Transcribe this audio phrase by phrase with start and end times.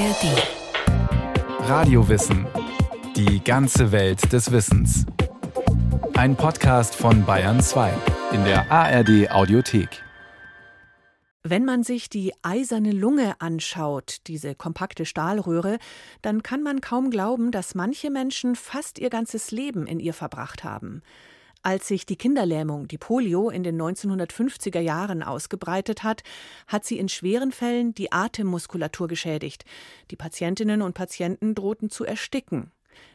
[0.00, 1.68] ARD.
[1.68, 2.46] Radiowissen.
[3.16, 5.04] Die ganze Welt des Wissens.
[6.14, 7.92] Ein Podcast von Bayern 2
[8.32, 10.02] in der ARD Audiothek.
[11.42, 15.76] Wenn man sich die eiserne Lunge anschaut, diese kompakte Stahlröhre,
[16.22, 20.64] dann kann man kaum glauben, dass manche Menschen fast ihr ganzes Leben in ihr verbracht
[20.64, 21.02] haben.
[21.62, 26.22] Als sich die Kinderlähmung, die Polio, in den 1950er Jahren ausgebreitet hat,
[26.66, 29.66] hat sie in schweren Fällen die Atemmuskulatur geschädigt.
[30.10, 32.72] Die Patientinnen und Patienten drohten zu ersticken.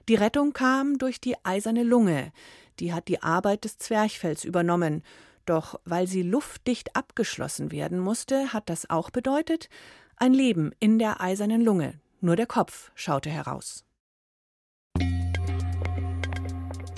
[0.07, 2.31] Die Rettung kam durch die eiserne Lunge.
[2.79, 5.01] Die hat die Arbeit des Zwerchfells übernommen.
[5.45, 9.69] Doch weil sie luftdicht abgeschlossen werden musste, hat das auch bedeutet,
[10.17, 11.99] ein Leben in der eisernen Lunge.
[12.21, 13.84] Nur der Kopf schaute heraus.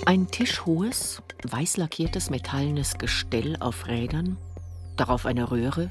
[0.06, 4.38] Ein tischhohes, weiß lackiertes metallenes Gestell auf Rädern,
[4.96, 5.90] darauf eine Röhre,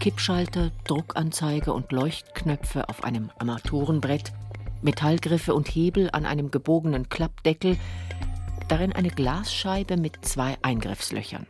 [0.00, 4.32] Kippschalter, Druckanzeige und Leuchtknöpfe auf einem Armaturenbrett,
[4.82, 7.76] Metallgriffe und Hebel an einem gebogenen Klappdeckel,
[8.68, 11.46] darin eine Glasscheibe mit zwei Eingriffslöchern.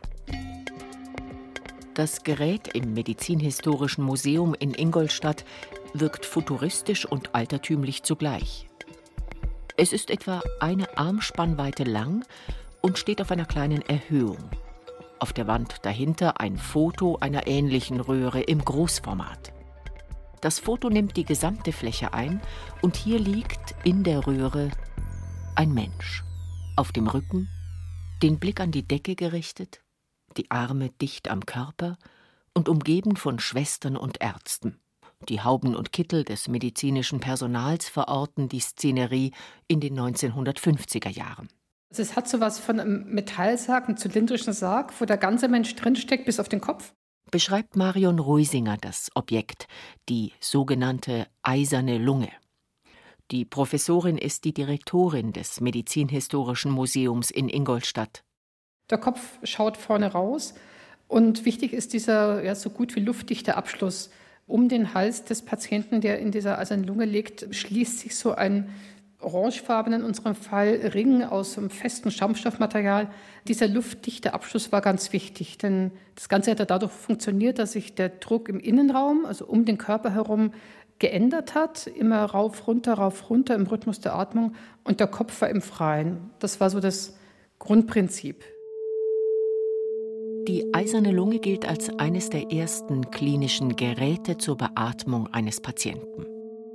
[1.95, 5.45] Das Gerät im Medizinhistorischen Museum in Ingolstadt
[5.93, 8.67] wirkt futuristisch und altertümlich zugleich.
[9.77, 12.25] Es ist etwa eine Armspannweite lang
[12.81, 14.49] und steht auf einer kleinen Erhöhung.
[15.19, 19.51] Auf der Wand dahinter ein Foto einer ähnlichen Röhre im Großformat.
[20.39, 22.41] Das Foto nimmt die gesamte Fläche ein
[22.81, 24.71] und hier liegt in der Röhre
[25.55, 26.23] ein Mensch.
[26.77, 27.49] Auf dem Rücken,
[28.23, 29.81] den Blick an die Decke gerichtet,
[30.37, 31.97] die Arme dicht am Körper
[32.53, 34.79] und umgeben von Schwestern und Ärzten.
[35.29, 39.31] Die Hauben und Kittel des medizinischen Personals verorten die Szenerie
[39.67, 41.47] in den 1950er Jahren.
[41.89, 45.73] Also es hat so was von einem Metallsarg, einem zylindrischen Sarg, wo der ganze Mensch
[45.75, 46.93] drinsteckt bis auf den Kopf.
[47.31, 49.67] Beschreibt Marion Reusinger das Objekt,
[50.09, 52.29] die sogenannte eiserne Lunge.
[53.31, 58.23] Die Professorin ist die Direktorin des Medizinhistorischen Museums in Ingolstadt.
[58.91, 60.53] Der Kopf schaut vorne raus
[61.07, 64.11] und wichtig ist dieser ja, so gut wie luftdichte Abschluss
[64.47, 68.69] um den Hals des Patienten, der in dieser Lunge liegt, schließt sich so ein
[69.19, 73.09] orangefarbenen, in unserem Fall Ring aus einem festen Schaumstoffmaterial.
[73.47, 78.09] Dieser luftdichte Abschluss war ganz wichtig, denn das Ganze hat dadurch funktioniert, dass sich der
[78.09, 80.51] Druck im Innenraum, also um den Körper herum,
[80.99, 84.53] geändert hat, immer rauf, runter, rauf, runter im Rhythmus der Atmung
[84.83, 86.29] und der Kopf war im Freien.
[86.39, 87.17] Das war so das
[87.59, 88.43] Grundprinzip.
[90.47, 96.27] Die eiserne Lunge gilt als eines der ersten klinischen Geräte zur Beatmung eines Patienten.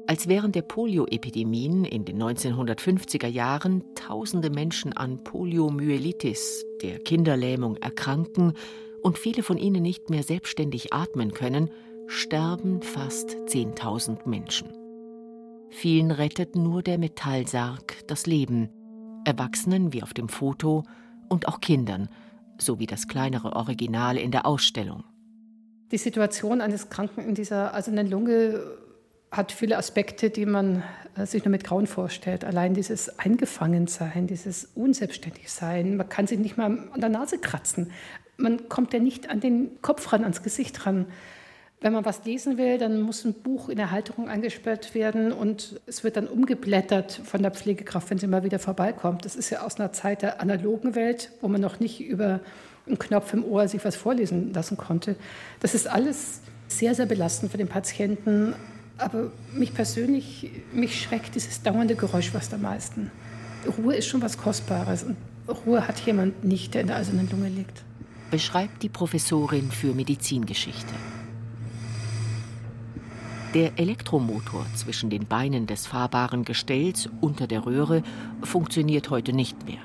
[0.08, 8.54] Als während der Polioepidemien in den 1950er Jahren tausende Menschen an Poliomyelitis, der Kinderlähmung, erkranken
[9.03, 11.70] und viele von ihnen nicht mehr selbstständig atmen können,
[12.09, 14.72] sterben fast 10.000 Menschen.
[15.69, 18.69] Vielen rettet nur der Metallsarg das Leben,
[19.25, 20.82] Erwachsenen wie auf dem Foto
[21.28, 22.09] und auch Kindern–
[22.60, 25.04] sowie das kleinere Original in der Ausstellung.
[25.93, 28.60] Die Situation eines Kranken in dieser eisernen Lunge
[29.32, 30.82] hat viele Aspekte, die man
[31.16, 32.44] äh, sich nur mit Grauen vorstellt.
[32.44, 35.97] Allein dieses Eingefangensein, dieses Unselbstständigsein.
[35.97, 37.93] Man kann sich nicht mal an der Nase kratzen.
[38.37, 41.06] Man kommt ja nicht an den Kopf ran, ans Gesicht ran.
[41.82, 45.80] Wenn man was lesen will, dann muss ein Buch in der Halterung eingesperrt werden und
[45.86, 49.24] es wird dann umgeblättert von der Pflegekraft, wenn sie mal wieder vorbeikommt.
[49.24, 52.41] Das ist ja aus einer Zeit der analogen Welt, wo man noch nicht über
[52.86, 55.16] einen Knopf im Ohr sich was vorlesen lassen konnte.
[55.60, 58.54] Das ist alles sehr, sehr belastend für den Patienten.
[58.98, 63.10] Aber mich persönlich, mich schreckt dieses dauernde Geräusch was am meisten.
[63.78, 65.16] Ruhe ist schon was Kostbares und
[65.64, 67.82] Ruhe hat jemand nicht, der in der eisernen Lunge liegt.
[68.30, 70.94] Beschreibt die Professorin für Medizingeschichte.
[73.55, 78.05] Der Elektromotor zwischen den Beinen des fahrbaren Gestells unter der Röhre
[78.44, 79.81] funktioniert heute nicht mehr.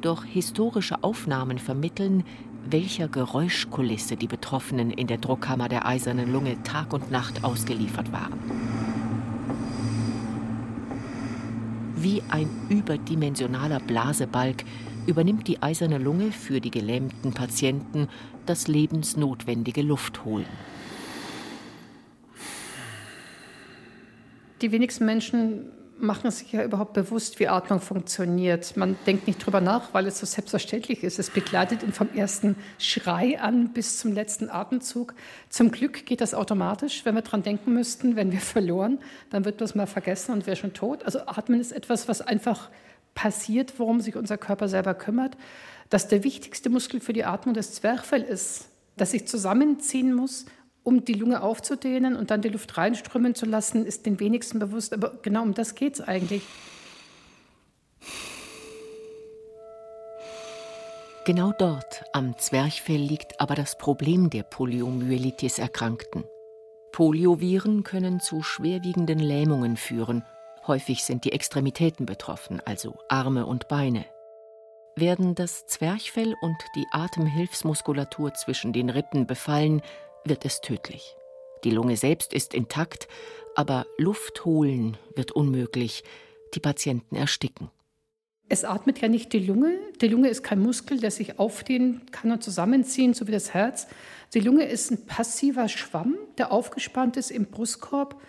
[0.00, 2.22] Doch historische Aufnahmen vermitteln,
[2.64, 8.38] welcher Geräuschkulisse die Betroffenen in der Druckkammer der Eisernen Lunge Tag und Nacht ausgeliefert waren.
[11.96, 14.64] Wie ein überdimensionaler Blasebalg
[15.06, 18.06] übernimmt die eiserne Lunge für die gelähmten Patienten
[18.46, 20.46] das lebensnotwendige Luftholen.
[24.62, 28.76] Die wenigsten Menschen machen sich ja überhaupt bewusst, wie Atmung funktioniert.
[28.76, 31.18] Man denkt nicht drüber nach, weil es so selbstverständlich ist.
[31.20, 35.14] Es begleitet ihn vom ersten Schrei an bis zum letzten Atemzug.
[35.48, 37.04] Zum Glück geht das automatisch.
[37.04, 38.98] Wenn wir dran denken müssten, wenn wir verloren,
[39.30, 41.04] dann wird das mal vergessen und wäre schon tot.
[41.04, 42.70] Also Atmen ist etwas, was einfach
[43.14, 45.36] passiert, worum sich unser Körper selber kümmert.
[45.88, 48.66] Dass der wichtigste Muskel für die Atmung das Zwerchfell ist,
[48.96, 50.46] das sich zusammenziehen muss
[50.84, 54.92] um die Lunge aufzudehnen und dann die Luft reinströmen zu lassen, ist den wenigsten bewusst.
[54.92, 56.42] Aber genau um das geht es eigentlich.
[61.24, 66.24] Genau dort, am Zwerchfell, liegt aber das Problem der Poliomyelitis-Erkrankten.
[66.90, 70.24] Polioviren können zu schwerwiegenden Lähmungen führen.
[70.66, 74.04] Häufig sind die Extremitäten betroffen, also Arme und Beine.
[74.96, 79.80] Werden das Zwerchfell und die Atemhilfsmuskulatur zwischen den Rippen befallen,
[80.24, 81.16] wird es tödlich.
[81.64, 83.08] Die Lunge selbst ist intakt,
[83.54, 86.02] aber Luft holen wird unmöglich.
[86.54, 87.70] Die Patienten ersticken.
[88.48, 89.78] Es atmet ja nicht die Lunge.
[90.02, 93.86] Die Lunge ist kein Muskel, der sich aufdehnen kann und zusammenziehen, so wie das Herz.
[94.34, 98.20] Die Lunge ist ein passiver Schwamm, der aufgespannt ist im Brustkorb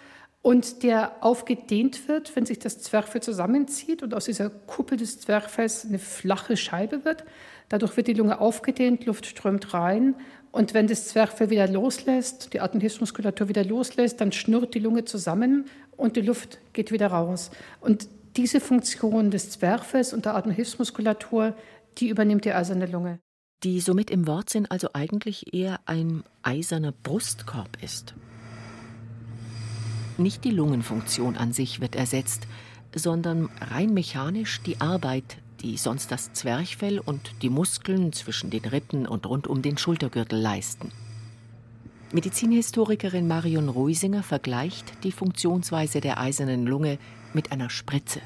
[0.42, 5.86] und der aufgedehnt wird, wenn sich das Zwerchfell zusammenzieht und aus dieser Kuppel des Zwerchfells
[5.86, 7.26] eine flache Scheibe wird.
[7.68, 10.16] Dadurch wird die Lunge aufgedehnt, Luft strömt rein
[10.54, 15.66] und wenn das Zwerchfell wieder loslässt, die Atemhilfsmuskulatur wieder loslässt, dann schnurrt die Lunge zusammen
[15.98, 17.50] und die Luft geht wieder raus.
[17.82, 18.08] Und
[18.38, 21.56] diese Funktion des Zwerchfells und der Atemhilfsmuskulatur,
[21.98, 23.18] die übernimmt die eiserne Lunge.
[23.64, 28.14] Die somit im Wortsinn also eigentlich eher ein eiserner Brustkorb ist.
[30.20, 32.44] Nicht die Lungenfunktion an sich wird ersetzt,
[32.96, 39.08] sondern rein mechanisch die Arbeit, die sonst das Zwerchfell und die Muskeln zwischen den Rippen
[39.08, 40.92] und rund um den Schultergürtel leisten.
[42.12, 47.00] Medizinhistorikerin Marion Ruisinger vergleicht die Funktionsweise der eisernen Lunge
[47.34, 48.22] mit einer Spritze.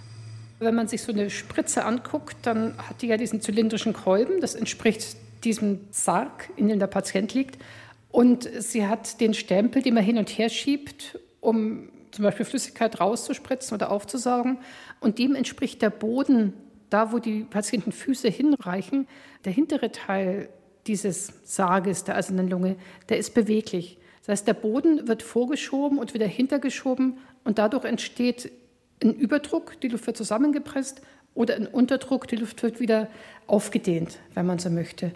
[0.60, 4.42] Wenn man sich so eine Spritze anguckt, dann hat die ja diesen zylindrischen Kolben.
[4.42, 7.62] Das entspricht diesem Sarg, in dem der Patient liegt.
[8.10, 13.00] Und sie hat den Stempel, den man hin und her schiebt, um zum Beispiel Flüssigkeit
[13.00, 14.58] rauszuspritzen oder aufzusaugen.
[15.00, 16.54] Und dem entspricht der Boden,
[16.90, 19.08] da wo die Patientenfüße hinreichen,
[19.46, 20.50] der hintere Teil
[20.88, 22.78] dieses Sarges, der eisernen Lunge,
[23.10, 23.98] der ist beweglich.
[24.22, 28.52] Das heißt, der Boden wird vorgeschoben und wieder hintergeschoben und dadurch entsteht
[29.04, 31.02] ein Überdruck, die Luft wird zusammengepresst,
[31.38, 33.10] oder ein Unterdruck, die Luft wird wieder
[33.46, 35.12] aufgedehnt, wenn man so möchte.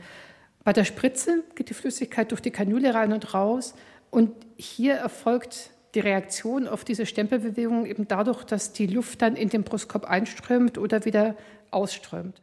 [0.64, 3.74] Bei der Spritze geht die Flüssigkeit durch die Kanüle rein und raus
[4.12, 9.50] und hier erfolgt die Reaktion auf diese Stempelbewegung eben dadurch, dass die Luft dann in
[9.50, 11.36] den Brustkorb einströmt oder wieder
[11.72, 12.42] ausströmt.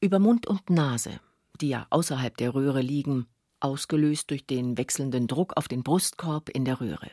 [0.00, 1.20] Über Mund und Nase,
[1.60, 3.26] die ja außerhalb der Röhre liegen,
[3.60, 7.10] ausgelöst durch den wechselnden Druck auf den Brustkorb in der Röhre.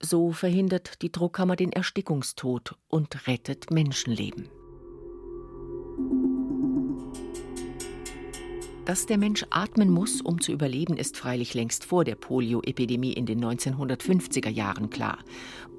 [0.00, 4.48] So verhindert die Druckkammer den Erstickungstod und rettet Menschenleben.
[8.88, 13.26] Dass der Mensch atmen muss, um zu überleben, ist freilich längst vor der Polioepidemie in
[13.26, 15.18] den 1950er Jahren klar.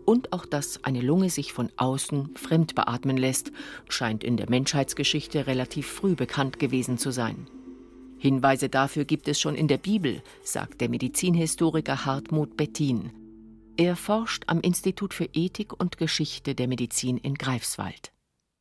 [0.06, 3.52] Und auch, dass eine Lunge sich von außen fremd beatmen lässt,
[3.90, 7.48] scheint in der Menschheitsgeschichte relativ früh bekannt gewesen zu sein.
[8.20, 13.10] Hinweise dafür gibt es schon in der Bibel, sagt der Medizinhistoriker Hartmut Bettin.
[13.76, 18.12] Er forscht am Institut für Ethik und Geschichte der Medizin in Greifswald.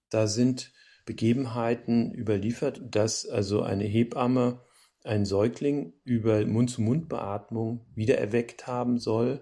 [0.08, 0.72] Da sind
[1.08, 4.60] Begebenheiten überliefert, dass also eine Hebamme
[5.04, 9.40] einen Säugling über Mund-zu-Mund-Beatmung wiedererweckt haben soll.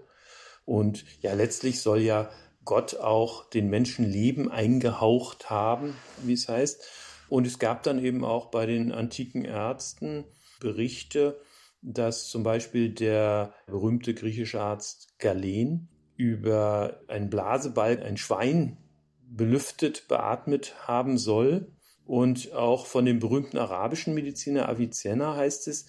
[0.65, 2.31] Und ja, letztlich soll ja
[2.65, 6.89] Gott auch den Menschen Leben eingehaucht haben, wie es heißt.
[7.29, 10.25] Und es gab dann eben auch bei den antiken Ärzten
[10.61, 11.41] Berichte,
[11.83, 18.79] dass zum Beispiel der berühmte griechische Arzt Galen über einen Blasebalg ein Schwein
[19.29, 21.73] belüftet, beatmet haben soll.
[22.05, 25.87] Und auch von dem berühmten arabischen Mediziner Avicenna heißt es,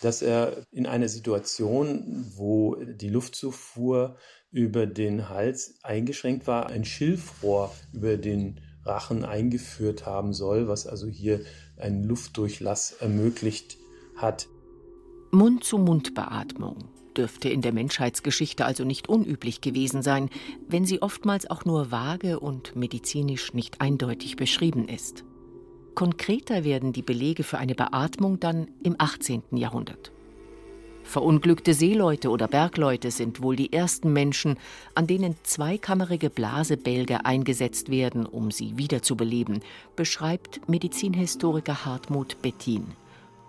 [0.00, 4.16] dass er in einer Situation, wo die Luftzufuhr
[4.50, 11.06] über den Hals eingeschränkt war, ein Schilfrohr über den Rachen eingeführt haben soll, was also
[11.06, 11.40] hier
[11.76, 13.76] einen Luftdurchlass ermöglicht
[14.16, 14.48] hat.
[15.32, 20.30] Mund-zu-Mund-Beatmung dürfte in der Menschheitsgeschichte also nicht unüblich gewesen sein,
[20.68, 25.24] wenn sie oftmals auch nur vage und medizinisch nicht eindeutig beschrieben ist.
[25.94, 29.42] Konkreter werden die Belege für eine Beatmung dann im 18.
[29.52, 30.12] Jahrhundert.
[31.02, 34.56] Verunglückte Seeleute oder Bergleute sind wohl die ersten Menschen,
[34.94, 39.60] an denen zweikammerige Blasebälge eingesetzt werden, um sie wiederzubeleben,
[39.96, 42.86] beschreibt Medizinhistoriker Hartmut Bettin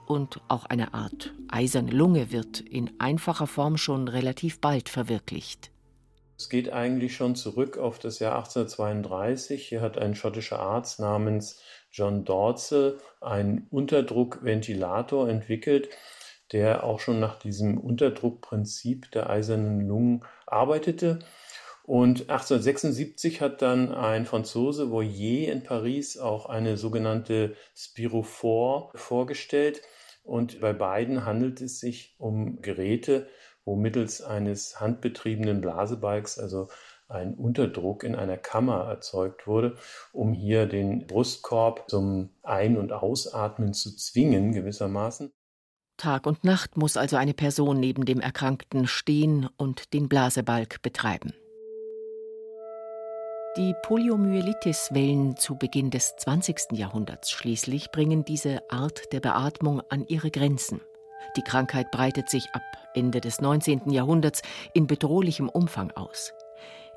[0.08, 5.72] und auch eine Art eiserne Lunge wird in einfacher Form schon relativ bald verwirklicht.
[6.38, 9.68] Es geht eigentlich schon zurück auf das Jahr 1832.
[9.68, 15.90] Hier hat ein schottischer Arzt namens John Dorzel einen Unterdruckventilator entwickelt,
[16.52, 21.20] der auch schon nach diesem Unterdruckprinzip der eisernen Lungen arbeitete.
[21.84, 29.82] Und 1876 hat dann ein Franzose Voyer in Paris auch eine sogenannte Spirophore vorgestellt.
[30.24, 33.28] Und bei beiden handelt es sich um Geräte,
[33.66, 36.68] wo mittels eines handbetriebenen Blasebalgs, also
[37.08, 39.76] ein Unterdruck in einer Kammer erzeugt wurde,
[40.14, 45.32] um hier den Brustkorb zum Ein- und Ausatmen zu zwingen gewissermaßen.
[45.98, 51.34] Tag und Nacht muss also eine Person neben dem Erkrankten stehen und den Blasebalg betreiben.
[53.58, 56.72] Die Poliomyelitis-Wellen zu Beginn des 20.
[56.72, 60.80] Jahrhunderts schließlich bringen diese Art der Beatmung an ihre Grenzen.
[61.36, 62.62] Die Krankheit breitet sich ab
[62.94, 63.90] Ende des 19.
[63.92, 64.42] Jahrhunderts
[64.74, 66.32] in bedrohlichem Umfang aus.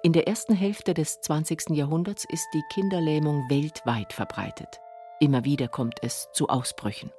[0.04, 1.70] In der ersten Hälfte des 20.
[1.70, 4.78] Jahrhunderts ist die Kinderlähmung weltweit verbreitet.
[5.18, 7.10] Immer wieder kommt es zu Ausbrüchen.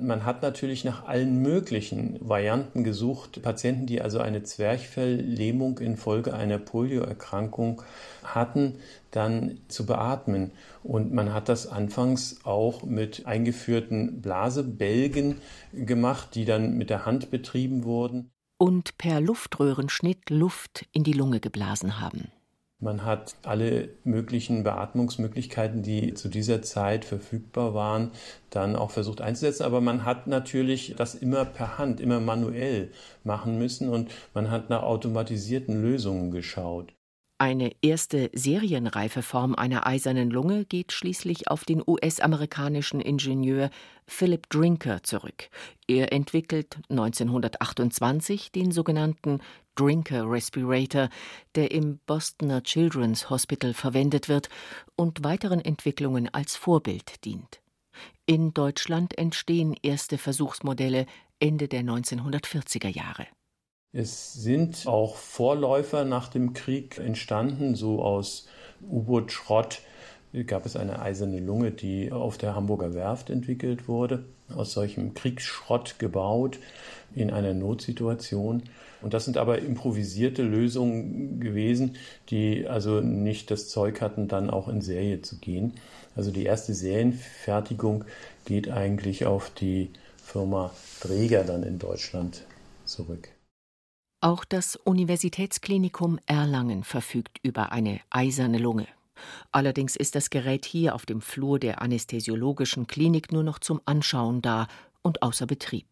[0.00, 3.40] Man hat natürlich nach allen möglichen Varianten gesucht.
[3.42, 7.82] Patienten, die also eine Zwerchfelllähmung infolge einer Polioerkrankung
[8.22, 8.76] hatten,
[9.10, 10.52] dann zu beatmen.
[10.82, 15.36] Und man hat das anfangs auch mit eingeführten Blasebälgen
[15.72, 18.30] gemacht, die dann mit der Hand betrieben wurden.
[18.58, 22.32] Und per Luftröhrenschnitt Luft in die Lunge geblasen haben.
[22.80, 28.12] Man hat alle möglichen Beatmungsmöglichkeiten, die zu dieser Zeit verfügbar waren,
[28.50, 29.64] dann auch versucht einzusetzen.
[29.64, 32.92] Aber man hat natürlich das immer per Hand, immer manuell
[33.24, 36.94] machen müssen und man hat nach automatisierten Lösungen geschaut.
[37.40, 43.70] Eine erste serienreife Form einer eisernen Lunge geht schließlich auf den US-amerikanischen Ingenieur
[44.08, 45.48] Philip Drinker zurück.
[45.86, 49.38] Er entwickelt 1928 den sogenannten
[49.76, 51.10] Drinker Respirator,
[51.54, 54.48] der im Bostoner Children's Hospital verwendet wird
[54.96, 57.60] und weiteren Entwicklungen als Vorbild dient.
[58.26, 61.06] In Deutschland entstehen erste Versuchsmodelle
[61.38, 63.28] Ende der 1940er Jahre.
[63.94, 68.46] Es sind auch Vorläufer nach dem Krieg entstanden, so aus
[68.82, 69.80] U-Boot-Schrott
[70.46, 75.98] gab es eine eiserne Lunge, die auf der Hamburger Werft entwickelt wurde, aus solchem Kriegsschrott
[75.98, 76.58] gebaut
[77.14, 78.62] in einer Notsituation.
[79.00, 81.96] Und das sind aber improvisierte Lösungen gewesen,
[82.28, 85.72] die also nicht das Zeug hatten, dann auch in Serie zu gehen.
[86.14, 88.04] Also die erste Serienfertigung
[88.44, 89.90] geht eigentlich auf die
[90.22, 92.42] Firma Träger dann in Deutschland
[92.84, 93.30] zurück.
[94.20, 98.88] Auch das Universitätsklinikum Erlangen verfügt über eine eiserne Lunge.
[99.52, 104.42] Allerdings ist das Gerät hier auf dem Flur der anästhesiologischen Klinik nur noch zum Anschauen
[104.42, 104.66] da
[105.02, 105.86] und außer Betrieb.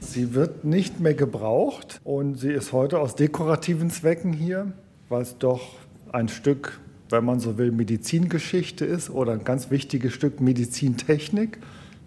[0.00, 4.72] Sie wird nicht mehr gebraucht und sie ist heute aus dekorativen Zwecken hier,
[5.10, 5.76] weil es doch
[6.10, 11.58] ein Stück, wenn man so will, Medizingeschichte ist oder ein ganz wichtiges Stück Medizintechnik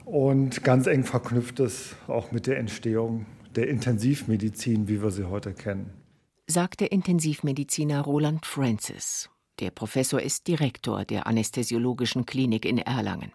[0.05, 5.53] und ganz eng verknüpft ist auch mit der Entstehung der Intensivmedizin, wie wir sie heute
[5.53, 5.91] kennen.
[6.47, 9.29] Sagt der Intensivmediziner Roland Francis.
[9.59, 13.31] Der Professor ist Direktor der Anästhesiologischen Klinik in Erlangen.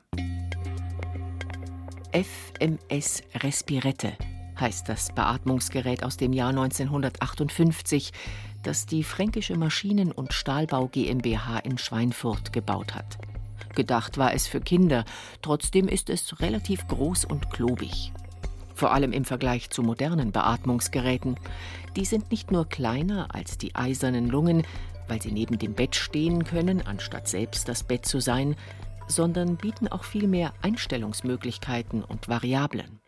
[2.12, 4.16] FMS Respirette
[4.58, 8.12] heißt das Beatmungsgerät aus dem Jahr 1958,
[8.62, 13.18] das die Fränkische Maschinen- und Stahlbau GmbH in Schweinfurt gebaut hat.
[13.74, 15.04] Gedacht war es für Kinder,
[15.42, 18.12] trotzdem ist es relativ groß und klobig
[18.76, 21.36] vor allem im Vergleich zu modernen Beatmungsgeräten.
[21.96, 24.64] Die sind nicht nur kleiner als die eisernen Lungen,
[25.08, 28.54] weil sie neben dem Bett stehen können, anstatt selbst das Bett zu sein,
[29.08, 33.00] sondern bieten auch viel mehr Einstellungsmöglichkeiten und Variablen.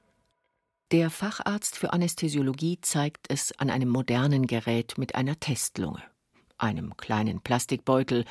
[0.91, 6.03] Der Facharzt für Anästhesiologie zeigt es an einem modernen Gerät mit einer Testlunge,
[6.57, 8.25] einem kleinen Plastikbeutel,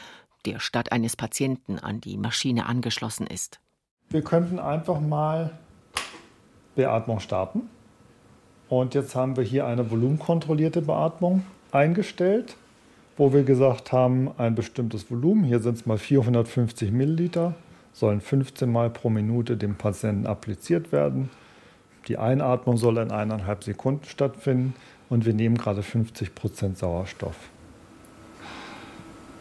[0.45, 3.59] der statt eines Patienten an die Maschine angeschlossen ist.
[4.09, 5.59] Wir könnten einfach mal
[6.77, 7.63] Beatmung starten.
[8.69, 12.55] Und jetzt haben wir hier eine volumenkontrollierte Beatmung eingestellt,
[13.17, 17.55] wo wir gesagt haben, ein bestimmtes Volumen, hier sind es mal 450 Milliliter,
[17.91, 21.29] sollen 15 Mal pro Minute dem Patienten appliziert werden.
[22.07, 24.75] Die Einatmung soll in eineinhalb Sekunden stattfinden
[25.09, 27.35] und wir nehmen gerade 50 Prozent Sauerstoff.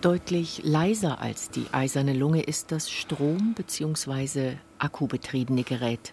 [0.00, 4.52] Deutlich leiser als die eiserne Lunge ist das Strom- bzw.
[4.78, 6.12] akkubetriebene Gerät.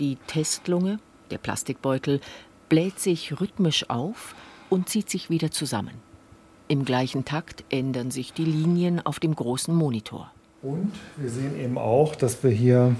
[0.00, 0.98] Die Testlunge,
[1.30, 2.20] der Plastikbeutel,
[2.68, 4.34] bläht sich rhythmisch auf
[4.68, 5.94] und zieht sich wieder zusammen.
[6.66, 10.32] Im gleichen Takt ändern sich die Linien auf dem großen Monitor.
[10.62, 12.96] Und wir sehen eben auch, dass wir hier,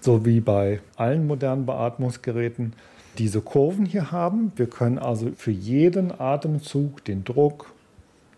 [0.00, 2.72] so wie bei allen modernen Beatmungsgeräten,
[3.18, 4.50] diese Kurven hier haben.
[4.56, 7.72] Wir können also für jeden Atemzug den Druck,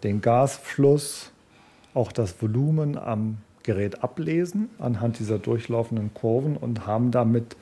[0.02, 1.30] den Gasfluss,
[1.94, 7.56] auch das Volumen am Gerät ablesen anhand dieser durchlaufenden Kurven und haben damit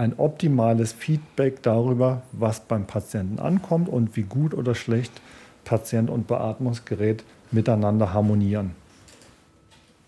[0.00, 5.12] ein optimales Feedback darüber, was beim Patienten ankommt und wie gut oder schlecht
[5.64, 8.74] Patient und Beatmungsgerät miteinander harmonieren.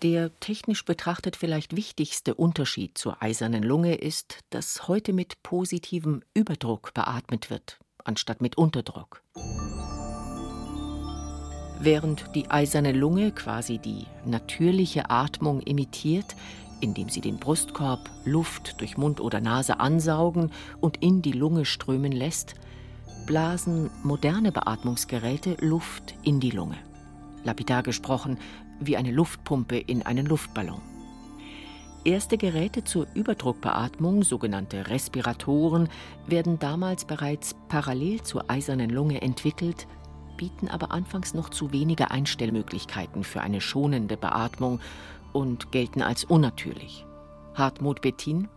[0.01, 6.93] Der technisch betrachtet vielleicht wichtigste Unterschied zur eisernen Lunge ist, dass heute mit positivem Überdruck
[6.93, 9.21] beatmet wird, anstatt mit Unterdruck.
[11.79, 16.35] Während die eiserne Lunge quasi die natürliche Atmung imitiert,
[16.83, 22.11] indem sie den Brustkorb Luft durch Mund oder Nase ansaugen und in die Lunge strömen
[22.11, 22.55] lässt,
[23.25, 26.77] blasen moderne Beatmungsgeräte Luft in die Lunge.
[27.45, 28.37] Lapidar gesprochen,
[28.79, 30.81] wie eine Luftpumpe in einen Luftballon.
[32.03, 35.87] Erste Geräte zur Überdruckbeatmung, sogenannte Respiratoren,
[36.27, 39.87] werden damals bereits parallel zur eisernen Lunge entwickelt,
[40.35, 44.81] bieten aber anfangs noch zu wenige Einstellmöglichkeiten für eine schonende Beatmung
[45.33, 47.05] und gelten als unnatürlich.
[47.53, 48.47] Hartmut Bettin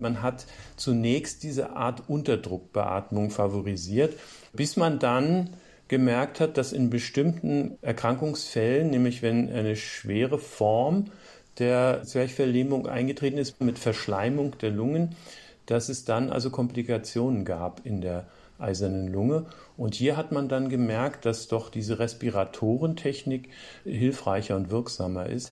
[0.00, 0.46] man hat
[0.76, 4.14] zunächst diese Art Unterdruckbeatmung favorisiert,
[4.52, 5.50] bis man dann
[5.88, 11.06] gemerkt hat, dass in bestimmten Erkrankungsfällen, nämlich wenn eine schwere Form
[11.58, 15.16] der Zwerchfelllähmung eingetreten ist mit Verschleimung der Lungen,
[15.66, 19.46] dass es dann also Komplikationen gab in der eisernen Lunge.
[19.76, 23.48] Und hier hat man dann gemerkt, dass doch diese Respiratorentechnik
[23.84, 25.50] hilfreicher und wirksamer ist.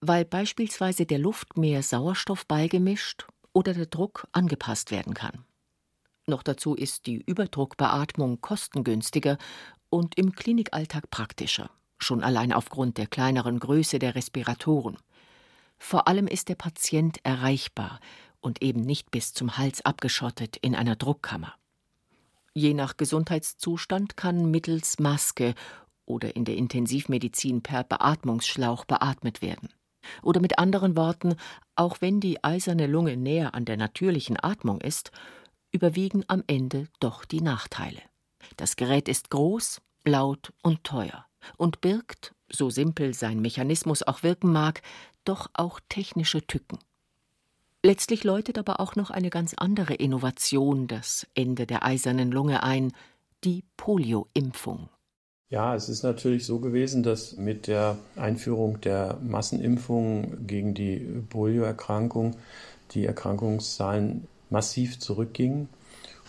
[0.00, 5.44] Weil beispielsweise der Luft mehr Sauerstoff beigemischt oder der Druck angepasst werden kann.
[6.26, 9.38] Noch dazu ist die Überdruckbeatmung kostengünstiger
[9.90, 14.98] und im Klinikalltag praktischer, schon allein aufgrund der kleineren Größe der Respiratoren.
[15.78, 18.00] Vor allem ist der Patient erreichbar
[18.40, 21.54] und eben nicht bis zum Hals abgeschottet in einer Druckkammer.
[22.54, 25.54] Je nach Gesundheitszustand kann mittels Maske
[26.06, 29.68] oder in der Intensivmedizin per Beatmungsschlauch beatmet werden.
[30.22, 31.36] Oder mit anderen Worten,
[31.74, 35.10] auch wenn die eiserne Lunge näher an der natürlichen Atmung ist,
[35.72, 38.00] überwiegen am Ende doch die Nachteile.
[38.56, 44.52] Das Gerät ist groß, laut und teuer und birgt, so simpel sein Mechanismus auch wirken
[44.52, 44.82] mag,
[45.24, 46.78] doch auch technische Tücken.
[47.82, 52.92] Letztlich läutet aber auch noch eine ganz andere Innovation das Ende der eisernen Lunge ein,
[53.44, 54.88] die Polio-Impfung.
[55.48, 60.98] Ja, es ist natürlich so gewesen, dass mit der Einführung der Massenimpfung gegen die
[61.30, 62.34] Polioerkrankung
[62.90, 65.68] die Erkrankungszahlen massiv zurückgingen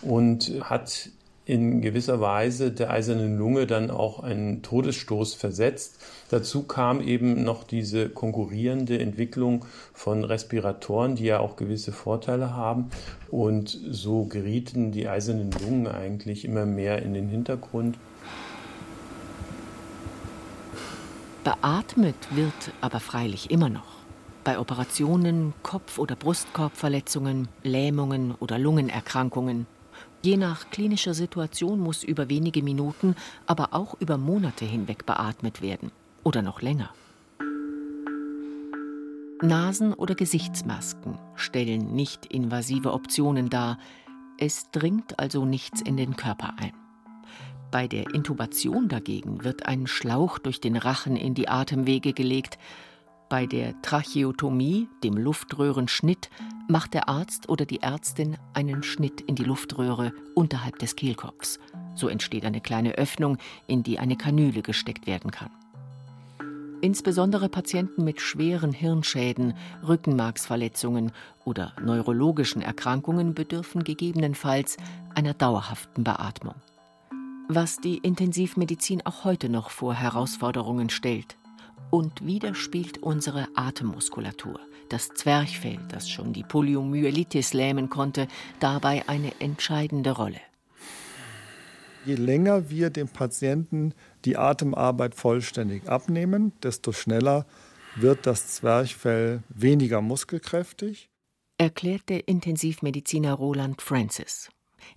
[0.02, 1.10] und hat
[1.46, 5.96] in gewisser Weise der eisernen Lunge dann auch einen Todesstoß versetzt.
[6.30, 12.90] Dazu kam eben noch diese konkurrierende Entwicklung von Respiratoren, die ja auch gewisse Vorteile haben.
[13.32, 17.98] Und so gerieten die eisernen Lungen eigentlich immer mehr in den Hintergrund.
[21.48, 23.96] Beatmet wird aber freilich immer noch.
[24.44, 29.66] Bei Operationen, Kopf- oder Brustkorbverletzungen, Lähmungen oder Lungenerkrankungen.
[30.22, 35.90] Je nach klinischer Situation muss über wenige Minuten, aber auch über Monate hinweg beatmet werden.
[36.22, 36.90] Oder noch länger.
[39.40, 43.78] Nasen- oder Gesichtsmasken stellen nicht invasive Optionen dar.
[44.36, 46.74] Es dringt also nichts in den Körper ein.
[47.70, 52.58] Bei der Intubation dagegen wird ein Schlauch durch den Rachen in die Atemwege gelegt.
[53.28, 56.30] Bei der Tracheotomie, dem Luftröhrenschnitt,
[56.66, 61.58] macht der Arzt oder die Ärztin einen Schnitt in die Luftröhre unterhalb des Kehlkopfs.
[61.94, 65.50] So entsteht eine kleine Öffnung, in die eine Kanüle gesteckt werden kann.
[66.80, 69.54] Insbesondere Patienten mit schweren Hirnschäden,
[69.86, 71.12] Rückenmarksverletzungen
[71.44, 74.78] oder neurologischen Erkrankungen bedürfen gegebenenfalls
[75.14, 76.54] einer dauerhaften Beatmung
[77.48, 81.36] was die Intensivmedizin auch heute noch vor Herausforderungen stellt.
[81.90, 88.28] Und wieder spielt unsere Atemmuskulatur, das Zwerchfell, das schon die Poliomyelitis lähmen konnte,
[88.60, 90.40] dabei eine entscheidende Rolle.
[92.04, 93.94] Je länger wir dem Patienten
[94.26, 97.46] die Atemarbeit vollständig abnehmen, desto schneller
[97.96, 101.08] wird das Zwerchfell weniger muskelkräftig.
[101.56, 104.50] Erklärt der Intensivmediziner Roland Francis.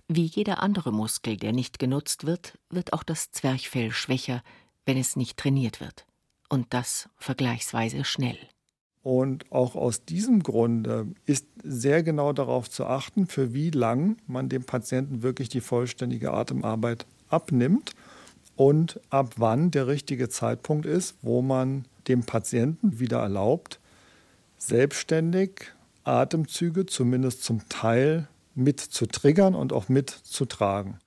[0.08, 4.42] Wie jeder andere Muskel, der nicht genutzt wird, wird auch das Zwerchfell schwächer,
[4.86, 6.06] wenn es nicht trainiert wird.
[6.48, 8.38] Und das vergleichsweise schnell.
[9.02, 14.48] Und auch aus diesem Grunde ist sehr genau darauf zu achten, für wie lang man
[14.48, 17.94] dem Patienten wirklich die vollständige Atemarbeit abnimmt
[18.54, 23.80] und ab wann der richtige Zeitpunkt ist, wo man dem Patienten wieder erlaubt,
[24.56, 25.72] selbstständig
[26.04, 30.98] Atemzüge zumindest zum Teil mit zu triggern und auch mit zu tragen.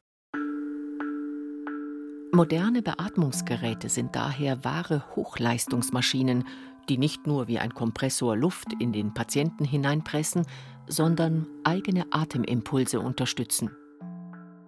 [2.31, 6.43] Moderne Beatmungsgeräte sind daher wahre Hochleistungsmaschinen,
[6.89, 10.45] die nicht nur wie ein Kompressor Luft in den Patienten hineinpressen,
[10.87, 13.71] sondern eigene Atemimpulse unterstützen.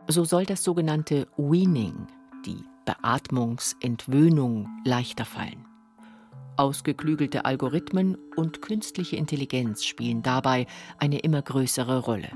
[0.07, 2.07] So soll das sogenannte Weaning,
[2.45, 5.65] die Beatmungsentwöhnung, leichter fallen.
[6.55, 10.65] Ausgeklügelte Algorithmen und künstliche Intelligenz spielen dabei
[10.97, 12.29] eine immer größere Rolle.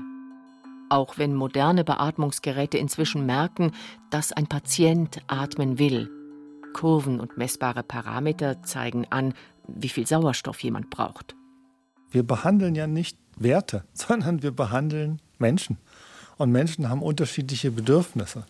[0.92, 3.72] Auch wenn moderne Beatmungsgeräte inzwischen merken,
[4.10, 6.10] dass ein Patient atmen will.
[6.74, 9.32] Kurven und messbare Parameter zeigen an,
[9.66, 11.34] wie viel Sauerstoff jemand braucht.
[12.10, 15.78] Wir behandeln ja nicht Werte, sondern wir behandeln Menschen.
[16.36, 18.44] Und Menschen haben unterschiedliche Bedürfnisse.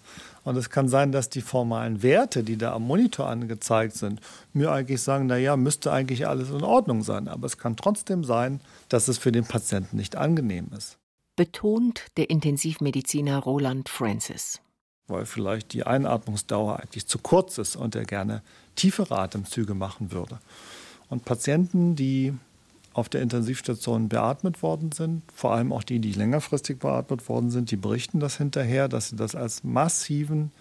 [0.44, 4.20] Und es kann sein, dass die formalen Werte, die da am Monitor angezeigt sind,
[4.52, 7.28] mir eigentlich sagen, naja, müsste eigentlich alles in Ordnung sein.
[7.28, 10.98] Aber es kann trotzdem sein, dass es für den Patienten nicht angenehm ist.
[11.34, 14.60] Betont der Intensivmediziner Roland Francis.
[15.06, 18.42] Weil vielleicht die Einatmungsdauer eigentlich zu kurz ist und er gerne
[18.74, 20.40] tiefere Atemzüge machen würde.
[21.08, 22.34] Und Patienten, die
[22.92, 27.70] auf der Intensivstation beatmet worden sind, vor allem auch die, die längerfristig beatmet worden sind,
[27.70, 30.52] die berichten das hinterher, dass sie das als massiven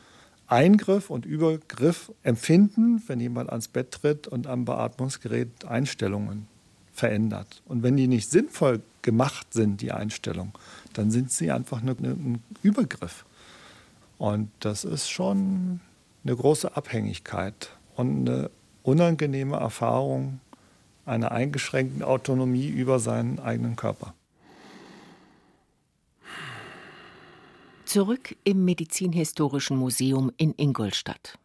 [0.47, 6.47] Eingriff und Übergriff empfinden, wenn jemand ans Bett tritt und am Beatmungsgerät Einstellungen
[7.01, 7.63] verändert.
[7.65, 10.53] Und wenn die nicht sinnvoll gemacht sind, die Einstellungen,
[10.93, 13.25] dann sind sie einfach ein Übergriff.
[14.19, 15.79] Und das ist schon
[16.23, 18.51] eine große Abhängigkeit und eine
[18.83, 20.41] unangenehme Erfahrung
[21.07, 24.13] einer eingeschränkten Autonomie über seinen eigenen Körper.
[27.85, 31.39] Zurück im Medizinhistorischen Museum in Ingolstadt.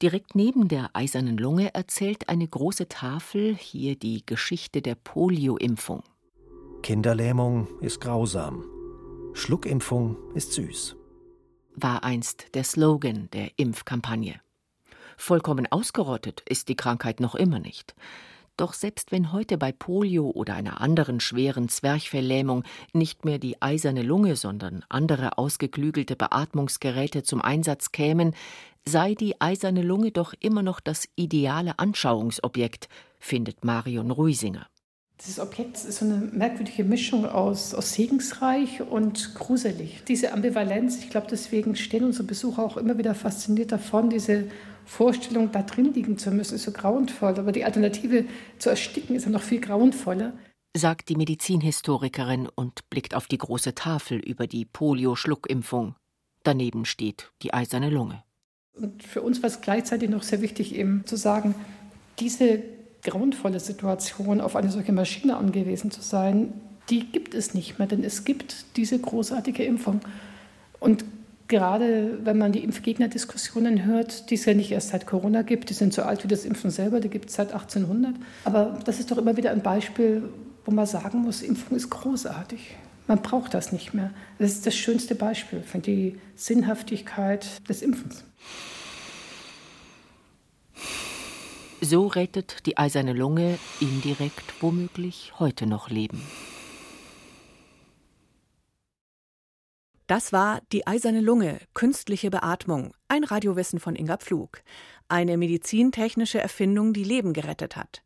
[0.00, 6.04] Direkt neben der eisernen Lunge erzählt eine große Tafel hier die Geschichte der Polio-Impfung.
[6.82, 8.64] Kinderlähmung ist grausam.
[9.32, 10.94] Schluckimpfung ist süß.
[11.74, 14.40] War einst der Slogan der Impfkampagne.
[15.16, 17.96] Vollkommen ausgerottet ist die Krankheit noch immer nicht.
[18.56, 24.02] Doch selbst wenn heute bei Polio oder einer anderen schweren Zwerchfelllähmung nicht mehr die eiserne
[24.02, 28.34] Lunge, sondern andere ausgeklügelte Beatmungsgeräte zum Einsatz kämen,
[28.88, 34.66] sei die eiserne Lunge doch immer noch das ideale Anschauungsobjekt, findet Marion Ruisinger.
[35.20, 40.04] Dieses Objekt ist so eine merkwürdige Mischung aus, aus segensreich und gruselig.
[40.06, 44.44] Diese Ambivalenz, ich glaube, deswegen stehen unsere Besucher auch immer wieder fasziniert davon, diese
[44.84, 47.38] Vorstellung, da drin liegen zu müssen, ist so grauenvoll.
[47.38, 48.24] Aber die Alternative
[48.58, 50.32] zu ersticken ist ja noch viel grauenvoller.
[50.76, 55.96] Sagt die Medizinhistorikerin und blickt auf die große Tafel über die Polio-Schluckimpfung.
[56.44, 58.22] Daneben steht die eiserne Lunge.
[58.80, 61.54] Und für uns war es gleichzeitig noch sehr wichtig, eben zu sagen,
[62.18, 62.60] diese
[63.02, 66.52] grauenvolle Situation, auf eine solche Maschine angewiesen zu sein,
[66.90, 70.00] die gibt es nicht mehr, denn es gibt diese großartige Impfung.
[70.80, 71.04] Und
[71.48, 75.74] gerade wenn man die Impfgegnerdiskussionen hört, die es ja nicht erst seit Corona gibt, die
[75.74, 78.14] sind so alt wie das Impfen selber, die gibt es seit 1800.
[78.44, 80.22] Aber das ist doch immer wieder ein Beispiel,
[80.64, 82.76] wo man sagen muss, Impfung ist großartig.
[83.08, 84.12] Man braucht das nicht mehr.
[84.38, 88.22] Das ist das schönste Beispiel für die Sinnhaftigkeit des Impfens.
[91.80, 96.22] So rettet die eiserne Lunge indirekt womöglich heute noch Leben.
[100.06, 104.62] Das war die eiserne Lunge, künstliche Beatmung, ein Radiowissen von Inga Pflug.
[105.08, 108.02] Eine medizintechnische Erfindung, die Leben gerettet hat.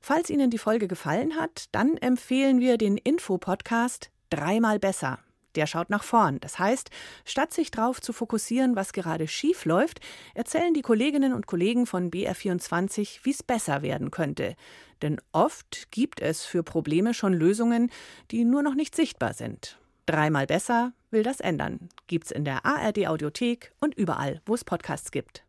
[0.00, 5.20] Falls Ihnen die Folge gefallen hat, dann empfehlen wir den Info-Podcast Dreimal besser.
[5.54, 6.40] Der schaut nach vorn.
[6.40, 6.90] Das heißt,
[7.24, 10.00] statt sich darauf zu fokussieren, was gerade schief läuft,
[10.34, 14.56] erzählen die Kolleginnen und Kollegen von BR24, wie es besser werden könnte.
[15.02, 17.92] Denn oft gibt es für Probleme schon Lösungen,
[18.32, 19.78] die nur noch nicht sichtbar sind.
[20.06, 21.88] Dreimal besser will das ändern.
[22.08, 25.43] Gibt's in der ARD Audiothek und überall, wo es Podcasts gibt.